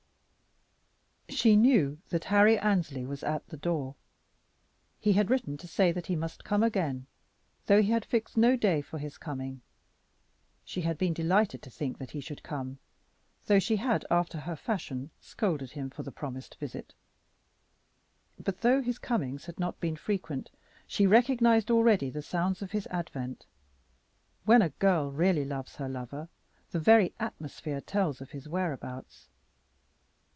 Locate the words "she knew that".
1.33-2.25